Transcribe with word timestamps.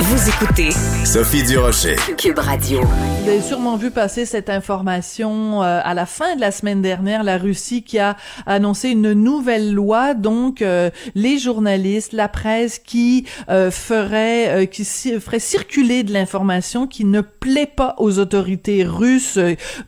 Vous 0.00 0.28
écoutez 0.28 0.70
Sophie 1.04 1.42
Durocher. 1.42 1.96
Cube 2.16 2.38
Radio. 2.38 2.82
Vous 2.82 3.28
avez 3.28 3.42
sûrement 3.42 3.76
vu 3.76 3.90
passer 3.90 4.26
cette 4.26 4.48
information 4.48 5.64
euh, 5.64 5.80
à 5.82 5.92
la 5.92 6.06
fin 6.06 6.36
de 6.36 6.40
la 6.40 6.52
semaine 6.52 6.80
dernière, 6.80 7.24
la 7.24 7.36
Russie 7.36 7.82
qui 7.82 7.98
a 7.98 8.16
annoncé 8.46 8.90
une 8.90 9.12
nouvelle 9.12 9.74
loi, 9.74 10.14
donc 10.14 10.62
euh, 10.62 10.90
les 11.16 11.40
journalistes, 11.40 12.12
la 12.12 12.28
presse 12.28 12.78
qui 12.78 13.26
euh, 13.50 13.72
ferait, 13.72 14.68
qui 14.70 14.84
ferait 14.84 15.40
circuler 15.40 16.04
de 16.04 16.12
l'information 16.12 16.86
qui 16.86 17.04
ne 17.04 17.20
plaît 17.20 17.66
pas 17.66 17.96
aux 17.98 18.20
autorités 18.20 18.84
russes, 18.84 19.38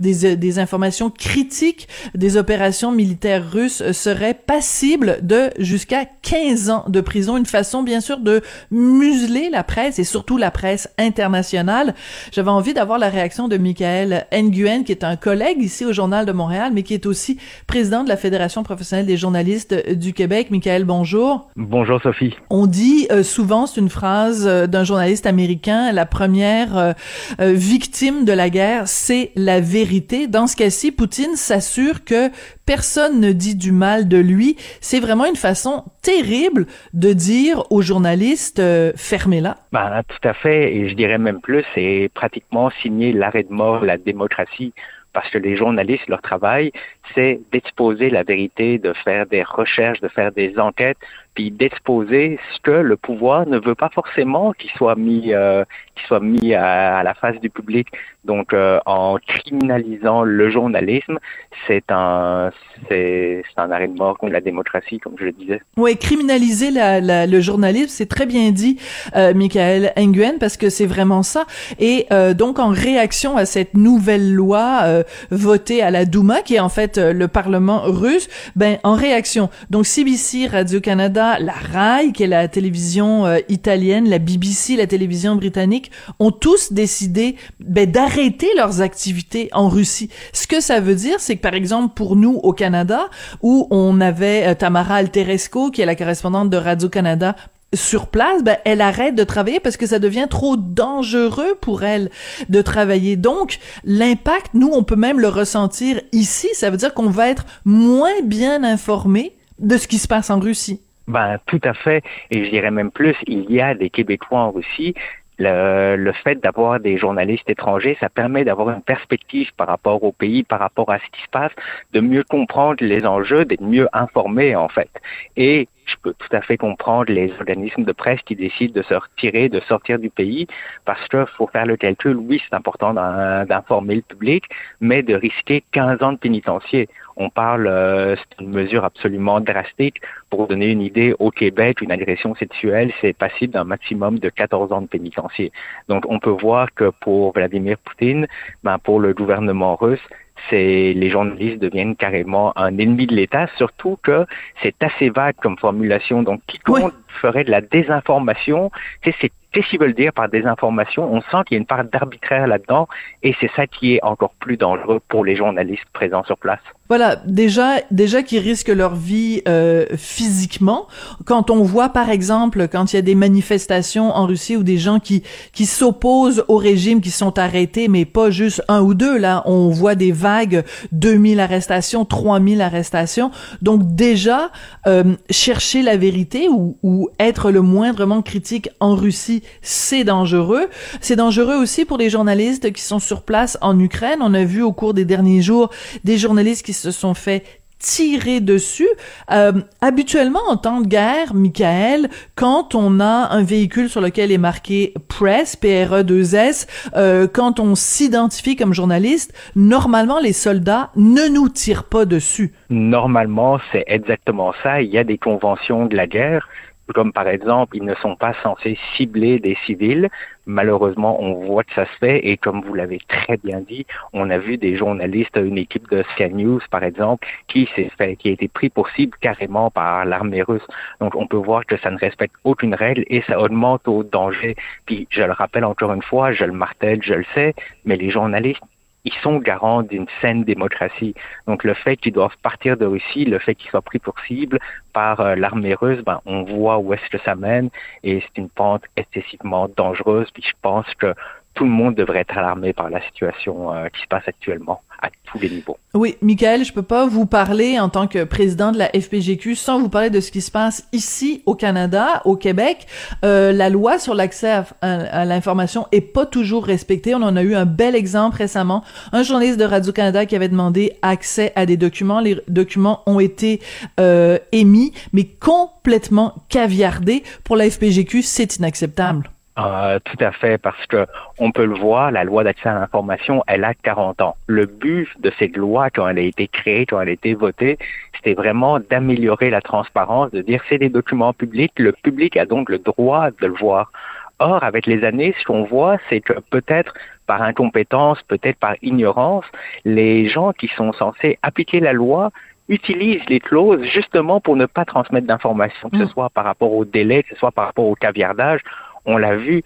des, 0.01 0.37
des 0.37 0.59
informations 0.59 1.09
critiques 1.09 1.87
des 2.17 2.37
opérations 2.37 2.91
militaires 2.91 3.49
russes 3.49 3.93
seraient 3.93 4.35
passibles 4.35 5.19
de 5.23 5.51
jusqu'à 5.59 6.05
15 6.23 6.71
ans 6.71 6.85
de 6.89 7.01
prison, 7.01 7.37
une 7.37 7.47
façon 7.47 7.85
bien 7.85 8.01
sûr 8.01 8.19
de 8.19 8.43
museler 8.73 9.51
la 9.51 9.63
presse 9.63 10.00
et 10.01 10.05
surtout 10.05 10.37
la 10.37 10.51
presse 10.51 10.89
internationale. 10.99 11.95
J'avais 12.33 12.51
envie 12.51 12.75
d'avoir 12.75 12.99
la 12.99 13.09
réaction 13.09 13.49
de 13.49 13.57
Michael 13.57 14.27
Nguyen, 14.33 14.83
qui 14.83 14.93
est 14.93 15.05
un 15.05 15.17
collègue 15.17 15.63
ici 15.63 15.85
au 15.85 15.93
Journal 15.93 16.27
de 16.27 16.33
Montréal, 16.33 16.73
mais 16.75 16.83
qui 16.83 16.95
est 16.95 17.07
aussi 17.07 17.39
président 17.67 18.03
de 18.03 18.09
la 18.09 18.17
Fédération 18.17 18.63
professionnelle 18.63 19.07
des 19.07 19.17
journalistes 19.17 19.91
du 19.97 20.13
Québec. 20.13 20.51
Michael, 20.51 20.85
bonjour. 20.85 21.49
Bonjour 21.57 22.01
Sophie. 22.03 22.35
On 22.49 22.67
dit 22.67 23.07
euh, 23.13 23.23
souvent, 23.23 23.67
c'est 23.67 23.81
une 23.81 23.91
phrase 23.91 24.47
euh, 24.47 24.67
d'un 24.67 24.85
journaliste 24.85 25.27
américain, 25.27 25.93
la 25.93 26.07
première 26.07 26.77
euh, 26.77 27.53
victime 27.53 28.25
de 28.25 28.33
la 28.33 28.51
guerre, 28.51 28.89
c'est 28.89 29.33
la 29.37 29.61
vérité. 29.61 30.27
Dans 30.27 30.47
ce 30.47 30.57
cas-ci, 30.57 30.93
Poutine 30.93 31.37
s'assure 31.37 32.05
que 32.05 32.31
personne 32.71 33.21
ne 33.21 33.33
dit 33.33 33.57
du 33.57 33.73
mal 33.73 34.09
de 34.09 34.17
lui. 34.17 34.57
C'est 34.81 35.01
vraiment 35.01 35.27
une 35.27 35.37
façon 35.37 35.85
terrible 36.03 36.67
de 36.95 37.13
dire 37.13 37.65
aux 37.71 37.83
journalistes 37.83 38.61
euh, 38.61 38.93
fermez-la. 38.95 39.57
Ben, 39.73 39.90
tout 40.09 40.29
à 40.29 40.35
fait, 40.35 40.75
et 40.75 40.89
je 40.89 40.95
dirais 40.95 41.19
même 41.19 41.41
plus, 41.41 41.65
c'est 41.75 42.11
pratiquement 42.15 42.71
signer 42.83 43.13
l'arrêt 43.13 43.45
de 43.45 43.53
mort 43.53 43.85
la 43.85 43.97
démocratie 43.97 44.73
parce 45.13 45.29
que 45.31 45.39
les 45.39 45.57
journalistes, 45.57 46.09
leur 46.09 46.23
travail, 46.23 46.73
c'est 47.15 47.41
d'exposer 47.53 48.11
la 48.11 48.23
vérité, 48.23 48.79
de 48.79 48.93
faire 48.93 49.27
des 49.27 49.43
recherches, 49.43 50.01
de 50.01 50.09
faire 50.09 50.33
des 50.33 50.59
enquêtes, 50.59 50.99
puis 51.35 51.51
d'exposer 51.51 52.39
ce 52.55 52.61
que 52.61 52.71
le 52.71 52.97
pouvoir 52.97 53.47
ne 53.47 53.59
veut 53.59 53.75
pas 53.75 53.89
forcément 53.89 54.53
qu'il 54.53 54.71
soit 54.71 54.97
mis, 54.97 55.33
euh, 55.33 55.65
qu'il 55.95 56.07
soit 56.07 56.21
mis 56.21 56.55
à, 56.55 57.03
la 57.03 57.15
face 57.15 57.39
du 57.41 57.51
public. 57.51 57.89
Donc, 58.25 58.53
euh, 58.53 58.79
en 58.85 59.17
criminalisant 59.27 60.23
le 60.23 60.51
journalisme, 60.51 61.19
c'est 61.67 61.85
un, 61.91 62.51
c'est, 62.89 63.43
un 63.57 63.71
arrêt 63.71 63.89
de 63.89 63.97
mort 63.97 64.19
contre 64.19 64.33
la 64.33 64.43
démocratie, 64.43 64.99
comme 64.99 65.15
je 65.19 65.25
le 65.25 65.33
disais. 65.33 65.63
Oui, 65.79 65.97
criminaliser 65.97 66.71
la, 66.71 67.01
la, 67.01 67.27
le 67.27 67.41
journalisme, 67.41 67.89
c'est 67.89 68.09
très 68.09 68.27
bien 68.27 68.51
dit, 68.51 68.79
euh, 69.17 69.33
Michael 69.33 69.93
Nguyen, 69.97 70.39
parce 70.39 70.57
que 70.57 70.69
c'est 70.69 70.87
vraiment 70.87 71.23
ça. 71.23 71.47
Et 71.79 72.07
euh, 72.13 72.35
donc, 72.35 72.59
en 72.59 72.69
réaction 72.69 73.37
à 73.37 73.47
cette 73.47 73.75
nouvelle 73.75 74.33
loi 74.33 74.81
euh, 74.85 75.03
votée 75.31 75.83
à 75.83 75.91
la 75.91 76.05
Douma, 76.05 76.43
qui 76.43 76.57
est 76.57 76.61
en 76.61 76.69
fait 76.69 76.99
euh, 76.99 77.13
le 77.13 77.29
Parlement 77.29 77.83
russe, 77.85 78.29
ben 78.57 78.79
en 78.83 78.95
réaction, 78.95 79.51
donc 79.71 79.87
CBC, 79.87 80.47
Radio 80.47 80.81
Canada, 80.81 81.20
la 81.39 81.53
RAI, 81.53 82.13
qui 82.13 82.23
est 82.23 82.27
la 82.27 82.49
télévision 82.49 83.27
italienne, 83.49 84.09
la 84.09 84.19
BBC, 84.19 84.77
la 84.77 84.87
télévision 84.87 85.37
britannique, 85.37 85.91
ont 86.19 86.31
tous 86.31 86.73
décidé 86.73 87.37
ben, 87.61 87.91
d'arrêter 87.91 88.49
leurs 88.57 88.81
activités 88.81 89.49
en 89.53 89.69
Russie. 89.69 90.11
Ce 90.33 90.47
que 90.47 90.61
ça 90.61 90.81
veut 90.81 90.95
dire, 90.95 91.21
c'est 91.21 91.37
que 91.37 91.43
par 91.43 91.55
exemple 91.55 91.95
pour 91.95 92.17
nous 92.17 92.41
au 92.43 92.53
Canada, 92.53 93.09
où 93.43 93.67
on 93.71 94.01
avait 94.01 94.47
euh, 94.47 94.55
Tamara 94.55 94.97
Alteresco, 94.97 95.71
qui 95.71 95.83
est 95.83 95.87
la 95.87 95.97
correspondante 95.97 96.51
de 96.51 96.57
Radio 96.57 96.89
Canada 96.89 97.37
sur 97.73 98.09
place, 98.09 98.43
ben, 98.43 98.57
elle 98.65 98.81
arrête 98.81 99.15
de 99.15 99.25
travailler 99.25 99.61
parce 99.61 99.77
que 99.77 99.87
ça 99.87 99.99
devient 99.99 100.27
trop 100.29 100.57
dangereux 100.57 101.57
pour 101.61 101.85
elle 101.85 102.11
de 102.49 102.63
travailler. 102.63 103.17
Donc, 103.17 103.59
l'impact, 103.85 104.55
nous, 104.55 104.71
on 104.73 104.83
peut 104.83 104.97
même 104.97 105.21
le 105.21 105.29
ressentir 105.29 106.01
ici. 106.13 106.49
Ça 106.55 106.71
veut 106.71 106.77
dire 106.77 106.95
qu'on 106.95 107.11
va 107.11 107.29
être 107.29 107.47
moins 107.65 108.21
bien 108.25 108.65
informé 108.65 109.37
de 109.59 109.77
ce 109.77 109.87
qui 109.87 109.99
se 109.99 110.09
passe 110.09 110.31
en 110.31 110.41
Russie. 110.41 110.81
Ben, 111.11 111.39
tout 111.47 111.61
à 111.65 111.75
fait. 111.75 112.03
Et 112.31 112.45
je 112.45 112.51
dirais 112.51 112.71
même 112.71 112.91
plus, 112.91 113.17
il 113.27 113.51
y 113.51 113.61
a 113.61 113.75
des 113.75 113.91
Québécois 113.91 114.39
en 114.41 114.51
Russie 114.53 114.95
le, 115.41 115.97
le 115.97 116.13
fait 116.13 116.37
d'avoir 116.41 116.79
des 116.79 116.99
journalistes 116.99 117.49
étrangers, 117.49 117.97
ça 117.99 118.09
permet 118.11 118.45
d'avoir 118.45 118.71
une 118.71 118.83
perspective 118.83 119.51
par 119.57 119.69
rapport 119.69 120.05
au 120.05 120.13
pays, 120.13 120.43
par 120.43 120.61
rapport 120.61 120.91
à 120.91 120.99
ce 120.99 121.05
qui 121.13 121.23
se 121.23 121.31
passe, 121.31 121.53
de 121.93 122.01
mieux 122.01 122.25
comprendre 122.25 122.85
les 122.85 123.05
enjeux, 123.07 123.45
d'être 123.47 123.63
mieux 123.63 123.89
informé 123.93 124.55
en 124.55 124.69
fait. 124.69 124.91
Et 125.37 125.67
je 125.91 125.97
peux 126.03 126.15
tout 126.15 126.35
à 126.37 126.41
fait 126.41 126.57
comprendre 126.57 127.13
les 127.13 127.33
organismes 127.39 127.85
de 127.85 127.93
presse 127.93 128.21
qui 128.23 128.37
décident 128.37 128.73
de 128.73 128.83
se 128.83 128.95
retirer, 128.95 129.49
de 129.49 129.61
sortir 129.61 129.99
du 129.99 130.11
pays, 130.11 130.47
parce 130.85 131.07
qu'il 131.09 131.27
faut 131.37 131.47
faire 131.47 131.67
le 131.67 131.77
calcul. 131.77 132.17
Oui, 132.17 132.41
c'est 132.49 132.55
important 132.55 132.95
d'informer 132.95 133.97
le 133.97 134.03
public, 134.03 134.45
mais 134.81 135.03
de 135.03 135.15
risquer 135.15 135.65
15 135.73 136.03
ans 136.03 136.13
de 136.13 136.19
pénitencier. 136.19 136.89
On 137.17 137.29
parle, 137.29 137.67
euh, 137.67 138.17
c'est 138.17 138.43
une 138.43 138.51
mesure 138.51 138.85
absolument 138.85 139.41
drastique. 139.41 140.01
Pour 140.31 140.47
donner 140.47 140.71
une 140.71 140.81
idée, 140.81 141.15
au 141.19 141.31
Québec, 141.31 141.81
une 141.83 141.93
agression 141.93 142.35
sexuelle, 142.35 142.93
c'est 143.01 143.13
passible 143.13 143.53
d'un 143.53 143.65
maximum 143.65 144.19
de 144.19 144.31
14 144.31 144.73
ans 144.73 144.81
de 144.81 144.87
pénitencier. 144.87 145.53
Donc, 145.89 146.05
on 146.09 146.19
peut 146.19 146.31
voir 146.31 146.73
que 146.75 146.91
pour 147.01 147.33
Vladimir 147.33 147.77
Poutine, 147.79 148.27
ben, 148.65 148.79
pour 148.79 149.01
le 149.01 149.13
gouvernement 149.13 149.77
russe, 149.77 150.01
c'est 150.49 150.93
les 150.95 151.11
journalistes 151.11 151.61
deviennent 151.61 151.97
carrément 151.97 152.57
un 152.57 152.79
ennemi 152.79 153.07
de 153.07 153.15
l'État, 153.15 153.47
surtout 153.57 153.99
que 154.03 154.27
c'est 154.63 154.75
assez 154.83 155.11
vague 155.11 155.37
comme 155.37 155.59
formulation. 155.59 156.23
Donc, 156.23 156.41
quiconque 156.47 156.95
ferait 157.09 157.45
de 157.45 157.51
la 157.51 157.61
désinformation, 157.61 158.71
c'est 159.05 159.31
Qu'est-ce 159.53 159.67
qu'ils 159.69 159.81
veulent 159.81 159.95
dire 159.95 160.13
par 160.13 160.29
désinformation? 160.29 161.13
On 161.13 161.21
sent 161.23 161.39
qu'il 161.47 161.57
y 161.57 161.59
a 161.59 161.59
une 161.59 161.67
part 161.67 161.85
d'arbitraire 161.85 162.47
là-dedans 162.47 162.87
et 163.25 163.35
c'est 163.41 163.51
ça 163.57 163.67
qui 163.67 163.97
est 163.97 164.05
encore 164.05 164.33
plus 164.39 164.57
dangereux 164.57 165.01
pour 165.09 165.25
les 165.25 165.35
journalistes 165.35 165.89
présents 165.93 166.23
sur 166.23 166.39
place. 166.39 166.61
Voilà, 166.91 167.23
déjà, 167.25 167.77
déjà 167.93 168.25
qui 168.25 168.41
risquent 168.41 168.67
leur 168.69 168.97
vie 168.97 169.43
euh, 169.47 169.87
physiquement. 169.97 170.89
Quand 171.25 171.49
on 171.49 171.63
voit, 171.63 171.91
par 171.91 172.11
exemple, 172.11 172.67
quand 172.67 172.93
il 172.93 172.97
y 172.97 172.99
a 172.99 173.03
des 173.03 173.15
manifestations 173.15 174.11
en 174.11 174.27
Russie 174.27 174.57
ou 174.57 174.65
des 174.65 174.77
gens 174.77 174.99
qui 174.99 175.23
qui 175.53 175.67
s'opposent 175.67 176.45
au 176.49 176.57
régime, 176.57 177.01
qui 177.01 177.13
sont 177.13 177.39
arrêtés, 177.39 177.87
mais 177.87 178.05
pas 178.05 178.31
juste 178.31 178.61
un 178.67 178.81
ou 178.81 178.95
deux. 178.95 179.17
Là, 179.17 179.45
on 179.47 179.69
voit 179.69 179.95
des 179.95 180.11
vagues, 180.11 180.65
2000 180.91 181.39
arrestations, 181.39 182.05
3000 182.05 182.61
arrestations. 182.61 183.31
Donc 183.63 183.95
déjà, 183.95 184.51
euh, 184.89 185.15
chercher 185.31 185.83
la 185.83 185.97
vérité 185.97 186.49
ou, 186.49 186.77
ou 186.83 187.09
être 187.21 187.53
le 187.53 187.63
moindrement 187.63 188.21
critique 188.21 188.69
en 188.81 188.97
Russie 188.97 189.45
c'est 189.63 190.03
dangereux. 190.03 190.67
C'est 191.01 191.15
dangereux 191.15 191.55
aussi 191.55 191.85
pour 191.85 191.99
les 191.99 192.11
journalistes 192.11 192.73
qui 192.73 192.83
sont 192.83 192.99
sur 192.99 193.23
place 193.23 193.59
en 193.61 193.79
Ukraine. 193.79 194.19
On 194.23 194.35
a 194.35 194.43
vu 194.43 194.63
au 194.63 194.73
cours 194.73 194.93
des 194.93 195.05
derniers 195.05 195.41
jours 195.41 195.71
des 196.03 196.19
journalistes 196.19 196.67
qui 196.67 196.80
se 196.81 196.91
sont 196.91 197.15
fait 197.15 197.45
tirer 197.81 198.41
dessus. 198.41 198.89
Euh, 199.33 199.53
habituellement, 199.81 200.41
en 200.49 200.57
temps 200.57 200.81
de 200.81 200.87
guerre, 200.87 201.35
Michael, 201.35 202.09
quand 202.37 202.75
on 202.75 203.01
a 203.01 203.29
un 203.31 203.43
véhicule 203.43 203.89
sur 203.89 204.01
lequel 204.01 204.31
est 204.31 204.39
marqué 204.39 204.95
Press, 205.09 205.57
P-R-E-2-S, 205.57 206.91
euh, 206.95 207.27
quand 207.27 207.59
on 207.59 207.75
s'identifie 207.75 208.55
comme 208.55 208.75
journaliste, 208.75 209.35
normalement, 209.57 210.21
les 210.21 210.35
soldats 210.35 210.91
ne 210.95 211.29
nous 211.29 211.49
tirent 211.49 211.85
pas 211.85 212.05
dessus. 212.05 212.53
Normalement, 212.69 213.59
c'est 213.73 213.85
exactement 213.87 214.53
ça. 214.63 214.83
Il 214.83 214.91
y 214.91 214.99
a 214.99 215.05
des 215.05 215.19
conventions 215.19 215.87
de 215.87 215.97
la 215.97 216.07
guerre 216.07 216.49
comme 216.93 217.13
par 217.13 217.29
exemple, 217.29 217.77
ils 217.77 217.85
ne 217.85 217.95
sont 217.97 218.17
pas 218.17 218.35
censés 218.43 218.79
cibler 218.97 219.39
des 219.39 219.57
civils. 219.67 220.09
Malheureusement, 220.51 221.23
on 221.23 221.35
voit 221.47 221.63
que 221.63 221.73
ça 221.75 221.87
se 221.87 221.97
fait 222.01 222.27
et 222.27 222.37
comme 222.37 222.61
vous 222.63 222.75
l'avez 222.75 222.99
très 223.07 223.37
bien 223.37 223.61
dit, 223.61 223.87
on 224.13 224.31
a 224.31 224.39
vu 224.39 224.57
des 224.57 224.77
journalistes, 224.77 225.37
une 225.37 225.59
équipe 225.59 225.89
de 225.91 226.03
Sky 226.13 226.29
News 226.31 226.61
par 226.73 226.83
exemple, 226.83 227.25
qui 227.47 227.69
s'est 227.77 227.93
fait, 227.97 228.17
qui 228.17 228.31
a 228.31 228.33
été 228.33 228.49
pris 228.49 228.69
pour 228.69 228.89
cible 228.91 229.17
carrément 229.21 229.71
par 229.71 230.05
l'armée 230.05 230.43
russe. 230.43 230.67
Donc 231.01 231.15
on 231.15 231.29
peut 231.29 231.37
voir 231.37 231.65
que 231.67 231.77
ça 231.77 231.93
ne 231.93 231.99
respecte 231.99 232.35
aucune 232.43 232.75
règle 232.75 233.05
et 233.07 233.23
ça 233.29 233.41
augmente 233.41 233.87
au 233.87 234.03
danger. 234.03 234.57
Puis 234.87 235.07
je 235.11 235.23
le 235.23 235.31
rappelle 235.31 235.65
encore 235.65 235.93
une 235.93 236.03
fois, 236.03 236.33
je 236.33 236.45
le 236.45 236.53
martèle, 236.53 237.01
je 237.01 237.15
le 237.15 237.27
sais, 237.33 237.55
mais 237.85 237.97
les 237.97 238.11
journalistes 238.11 238.61
ils 239.05 239.13
sont 239.23 239.39
garants 239.39 239.83
d'une 239.83 240.07
saine 240.21 240.45
démocratie. 240.45 241.15
Donc 241.47 241.65
le 241.65 241.75
fait 241.75 241.97
qu'ils 241.97 242.13
doivent 242.13 242.37
partir 242.43 242.77
de 242.77 242.87
Russie, 242.87 243.25
le 243.25 243.39
fait 243.39 243.55
qu'ils 243.55 243.71
soient 243.71 243.83
pris 243.83 243.99
pour 243.99 244.19
cible 244.21 244.59
par 244.93 245.21
euh, 245.21 245.35
l'armée 245.35 245.75
russe, 245.75 246.01
ben, 246.05 246.21
on 246.27 246.43
voit 246.43 246.79
où 246.79 246.93
est-ce 246.93 247.09
que 247.11 247.19
ça 247.25 247.35
mène 247.35 247.71
et 248.03 248.21
c'est 248.21 248.41
une 248.41 248.49
pente 248.51 248.85
excessivement 248.97 249.69
dangereuse. 249.77 250.31
Puis 250.33 250.43
je 250.47 250.55
pense 250.63 250.87
que 250.95 251.15
tout 251.55 251.65
le 251.65 251.71
monde 251.71 251.95
devrait 251.95 252.21
être 252.21 252.37
alarmé 252.37 252.73
par 252.73 252.91
la 252.91 253.03
situation 253.03 253.73
euh, 253.73 253.89
qui 253.89 254.01
se 254.03 254.07
passe 254.07 254.27
actuellement 254.27 254.83
à 255.03 255.09
tous 255.25 255.39
les 255.39 255.49
niveaux. 255.49 255.79
Oui, 255.95 256.17
Michael, 256.21 256.65
je 256.65 256.73
peux 256.73 256.83
pas 256.83 257.07
vous 257.07 257.27
parler 257.27 257.79
en 257.79 257.89
tant 257.89 258.07
que 258.07 258.25
président 258.25 258.71
de 258.71 258.79
la 258.79 258.89
FPGQ 258.89 259.55
sans 259.55 259.81
vous 259.81 259.89
parler 259.89 260.11
de 260.11 260.21
ce 260.21 260.31
qui 260.31 260.41
se 260.41 260.51
passe 260.51 260.87
ici 260.93 261.43
au 261.47 261.55
Canada, 261.55 262.23
au 262.25 262.37
Québec. 262.37 262.87
Euh, 263.25 263.53
la 263.53 263.71
loi 263.71 263.99
sur 263.99 264.15
l'accès 264.15 264.51
à, 264.51 264.65
à, 264.83 265.25
l'information 265.25 265.87
est 265.91 266.01
pas 266.01 266.27
toujours 266.27 266.65
respectée. 266.65 267.15
On 267.15 267.23
en 267.23 267.37
a 267.37 267.43
eu 267.43 267.55
un 267.55 267.65
bel 267.65 267.97
exemple 267.97 268.37
récemment. 268.37 268.85
Un 269.13 269.23
journaliste 269.23 269.59
de 269.59 269.65
Radio-Canada 269.65 270.27
qui 270.27 270.37
avait 270.37 270.49
demandé 270.49 270.93
accès 271.03 271.53
à 271.57 271.67
des 271.67 271.77
documents. 271.77 272.21
Les 272.21 272.41
documents 272.49 273.03
ont 273.07 273.21
été 273.21 273.61
euh, 273.99 274.39
émis, 274.53 274.93
mais 275.13 275.25
complètement 275.25 276.35
caviardés. 276.49 277.23
Pour 277.45 277.57
la 277.57 277.69
FPGQ, 277.71 278.23
c'est 278.23 278.57
inacceptable. 278.57 279.31
Euh, 279.61 279.99
tout 280.05 280.17
à 280.21 280.33
fait, 280.33 280.59
parce 280.59 280.87
que 280.87 281.07
on 281.39 281.51
peut 281.51 281.67
le 281.67 281.75
voir, 281.75 282.11
la 282.11 282.25
loi 282.25 282.45
d'accès 282.45 282.69
à 282.69 282.75
l'information, 282.75 283.43
elle 283.47 283.65
a 283.65 283.75
40 283.75 284.23
ans. 284.23 284.37
Le 284.47 284.65
but 284.67 285.09
de 285.21 285.31
cette 285.39 285.57
loi, 285.57 285.91
quand 285.91 286.09
elle 286.09 286.19
a 286.19 286.23
été 286.23 286.49
créée, 286.49 286.87
quand 286.87 287.01
elle 287.01 287.11
a 287.11 287.13
été 287.13 287.35
votée, 287.35 287.79
c'était 288.17 288.35
vraiment 288.35 288.79
d'améliorer 288.79 289.51
la 289.51 289.61
transparence, 289.61 290.31
de 290.31 290.41
dire 290.41 290.63
c'est 290.69 290.79
des 290.79 290.89
documents 290.89 291.33
publics, 291.33 291.73
le 291.79 291.93
public 291.93 292.37
a 292.37 292.47
donc 292.47 292.71
le 292.71 292.79
droit 292.79 293.31
de 293.31 293.47
le 293.47 293.55
voir. 293.55 293.93
Or, 294.39 294.65
avec 294.65 294.87
les 294.87 295.05
années, 295.05 295.35
ce 295.39 295.45
qu'on 295.45 295.65
voit, 295.65 295.99
c'est 296.09 296.21
que 296.21 296.33
peut-être 296.51 296.95
par 297.27 297.43
incompétence, 297.43 298.23
peut-être 298.23 298.59
par 298.59 298.75
ignorance, 298.81 299.45
les 299.85 300.29
gens 300.29 300.53
qui 300.53 300.69
sont 300.69 300.95
censés 300.95 301.39
appliquer 301.43 301.81
la 301.81 301.93
loi 301.93 302.31
utilisent 302.71 303.29
les 303.29 303.41
clauses 303.41 303.83
justement 303.83 304.41
pour 304.41 304.57
ne 304.57 304.65
pas 304.65 304.87
transmettre 304.87 305.27
d'informations, 305.27 305.91
que 305.91 305.99
ce 305.99 306.05
mm. 306.05 306.09
soit 306.09 306.31
par 306.31 306.45
rapport 306.45 306.73
au 306.73 306.87
délai, 306.87 307.25
que 307.25 307.31
ce 307.31 307.37
soit 307.37 307.51
par 307.51 307.67
rapport 307.67 307.85
au 307.85 307.97
caviardage 307.97 308.61
on 309.05 309.17
l'a 309.17 309.37
vu 309.37 309.63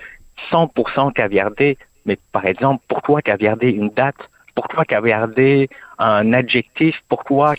100% 0.51 1.13
caviarder. 1.13 1.79
Mais 2.07 2.19
par 2.33 2.47
exemple, 2.47 2.83
pourquoi 2.89 3.23
caviarder 3.23 3.71
une 3.71 3.91
date? 3.91 4.17
Pourquoi 4.55 4.85
caviarder 4.85 5.69
un 5.99 6.33
adjectif? 6.33 7.01
Pourquoi 7.09 7.55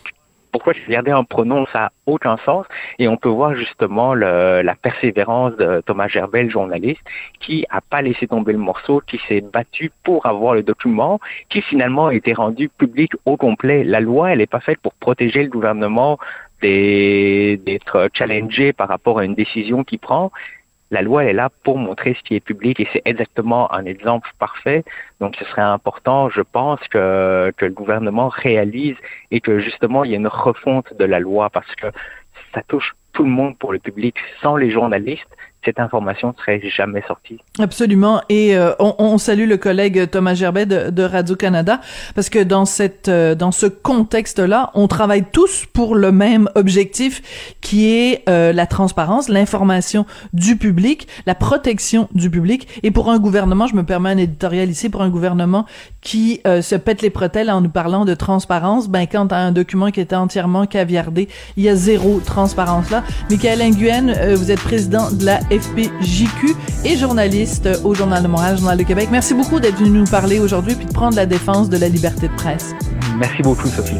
pourquoi 0.52 0.74
caviarder 0.74 1.12
un 1.12 1.26
pronom? 1.26 1.66
Ça 1.74 1.80
n'a 1.80 1.92
aucun 2.06 2.38
sens. 2.46 2.66
Et 2.98 3.10
on 3.10 3.18
peut 3.18 3.28
voir 3.28 3.56
justement 3.56 4.14
la 4.14 4.76
persévérance 4.82 5.54
de 5.58 5.82
Thomas 5.86 6.08
Gerbel, 6.08 6.50
journaliste, 6.50 7.02
qui 7.42 7.66
a 7.70 7.82
pas 7.82 8.02
laissé 8.02 8.26
tomber 8.26 8.54
le 8.54 8.60
morceau, 8.60 9.02
qui 9.06 9.20
s'est 9.28 9.42
battu 9.42 9.92
pour 10.06 10.26
avoir 10.28 10.54
le 10.54 10.64
document, 10.64 11.20
qui 11.50 11.62
finalement 11.62 12.08
a 12.08 12.14
été 12.14 12.32
rendu 12.32 12.70
public 12.70 13.12
au 13.26 13.36
complet. 13.36 13.84
La 13.84 14.00
loi, 14.00 14.32
elle 14.32 14.38
n'est 14.38 14.48
pas 14.48 14.62
faite 14.62 14.80
pour 14.80 14.94
protéger 14.94 15.44
le 15.44 15.50
gouvernement 15.50 16.20
d'être 16.62 18.10
challengé 18.14 18.72
par 18.72 18.88
rapport 18.88 19.20
à 19.20 19.26
une 19.26 19.36
décision 19.36 19.84
qu'il 19.84 20.00
prend 20.00 20.32
la 20.96 21.02
loi 21.02 21.26
est 21.26 21.34
là 21.34 21.50
pour 21.66 21.78
montrer 21.78 22.16
ce 22.18 22.24
qui 22.26 22.36
est 22.36 22.46
public 22.52 22.80
et 22.80 22.88
c'est 22.94 23.02
exactement 23.04 23.64
un 23.74 23.86
exemple 23.94 24.30
parfait. 24.40 24.82
Donc 25.20 25.36
ce 25.36 25.44
serait 25.50 25.70
important, 25.78 26.30
je 26.30 26.44
pense, 26.58 26.80
que, 26.94 27.52
que 27.58 27.66
le 27.66 27.74
gouvernement 27.82 28.30
réalise 28.30 28.96
et 29.30 29.42
que 29.42 29.60
justement 29.60 30.06
il 30.06 30.12
y 30.12 30.14
ait 30.14 30.24
une 30.26 30.36
refonte 30.50 30.90
de 31.02 31.06
la 31.14 31.20
loi 31.20 31.50
parce 31.50 31.74
que 31.76 31.88
ça 32.54 32.62
touche 32.72 32.96
tout 33.12 33.26
le 33.30 33.30
monde 33.30 33.58
pour 33.58 33.74
le 33.74 33.80
public. 33.80 34.16
Sans 34.42 34.56
les 34.56 34.72
journalistes, 34.72 35.34
cette 35.66 35.80
information 35.80 36.30
ne 36.30 36.34
serait 36.34 36.62
jamais 36.70 37.04
sortie. 37.08 37.40
Absolument. 37.60 38.22
Et 38.30 38.56
euh, 38.56 38.74
on, 38.80 38.96
on, 39.00 39.18
salue 39.18 39.48
le 39.48 39.58
collègue 39.58 40.10
Thomas 40.10 40.36
Gerbet 40.36 40.66
de, 40.66 40.92
de 40.92 41.04
Radio-Canada 41.04 41.82
parce 42.14 42.30
que 42.30 42.44
dans 42.44 42.66
cette 42.66 43.10
euh, 43.10 43.34
dans 43.36 43.52
ce 43.52 43.66
contexte-là, 43.66 44.72
on 44.76 44.88
travaille 44.88 45.26
tous 45.32 45.66
pour 45.66 45.96
le 45.96 46.12
même 46.12 46.48
objectif 46.56 47.56
qui 47.62 47.88
est 47.88 48.24
euh, 48.30 48.54
la 48.54 48.68
transparence, 48.68 49.28
l'information 49.28 50.06
du 50.34 50.56
public, 50.56 51.08
la 51.26 51.36
protection 51.36 52.08
du 52.14 52.30
public. 52.30 52.68
Et 52.84 52.92
pour 52.92 53.10
un 53.10 53.18
gouvernement, 53.18 53.68
je 53.68 53.76
me 53.76 53.84
permets 53.84 54.12
un 54.12 54.18
éditorial 54.18 54.70
ici, 54.70 54.90
pour 54.90 55.02
un 55.02 55.10
gouvernement 55.10 55.66
qui 56.02 56.42
se 56.46 56.76
pète 56.76 57.02
les 57.02 57.10
bretelles 57.10 57.50
en 57.50 57.62
nous 57.62 57.70
parlant 57.70 58.06
de 58.06 58.14
transparence, 58.14 58.90
ben 58.90 59.08
quand 59.12 59.32
as 59.32 59.38
un 59.38 59.52
document 59.52 59.90
qui 59.90 60.00
était 60.00 60.16
entièrement 60.16 60.68
caviardé, 60.68 61.28
il 61.58 61.64
y 61.64 61.70
a 61.70 61.76
zéro 61.76 62.20
transparence 62.20 62.92
là. 62.92 63.04
Michael 63.32 63.60
Nguyen, 63.72 64.36
vous 64.36 64.52
êtes 64.52 64.60
président 64.60 65.10
de 65.10 65.26
la 65.26 65.40
FPJQ 65.60 66.56
et 66.84 66.98
journaliste 66.98 67.70
au 67.84 67.94
Journal 67.94 68.22
de 68.24 68.28
Montréal, 68.28 68.58
Journal 68.58 68.78
de 68.78 68.84
Québec. 68.84 69.10
Merci 69.12 69.34
beaucoup 69.34 69.60
d'être 69.60 69.78
venu 69.78 70.00
nous 70.00 70.06
parler 70.06 70.40
aujourd'hui 70.40 70.76
puis 70.76 70.86
de 70.86 70.94
prendre 70.94 71.16
la 71.16 71.26
défense 71.26 71.70
de 71.70 71.78
la 71.78 71.90
liberté 71.90 72.28
de 72.28 72.36
presse. 72.36 72.74
Merci 73.18 73.42
beaucoup, 73.42 73.68
Sophie. 73.68 73.96